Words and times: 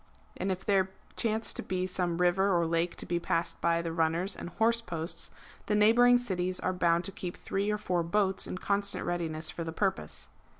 And 0.35 0.51
if 0.51 0.65
there 0.65 0.89
chance 1.15 1.53
to 1.53 1.61
be 1.61 1.85
some 1.85 2.17
river 2.17 2.57
or 2.59 2.65
lake 2.65 2.95
to 2.95 3.05
be 3.05 3.19
passed 3.19 3.61
by 3.61 3.83
the 3.83 3.93
runners 3.93 4.35
and 4.35 4.49
horse 4.49 4.81
posts, 4.81 5.29
the 5.67 5.75
neighbouring 5.75 6.17
cities 6.17 6.59
are 6.59 6.73
bound 6.73 7.03
to 7.03 7.11
keep 7.11 7.37
three 7.37 7.69
or 7.69 7.77
four 7.77 8.01
boats 8.01 8.47
in 8.47 8.57
constant 8.57 9.05
readiness 9.05 9.51
for 9.51 9.63
the 9.63 9.71
purpose.) 9.71 10.29